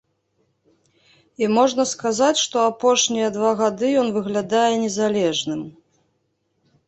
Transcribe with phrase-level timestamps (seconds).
[1.43, 5.61] І можна сказаць, што апошнія два гады ён выглядае незалежным.